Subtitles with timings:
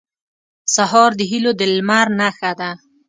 [0.75, 2.71] سهار د هيلو د لمر نښه ده.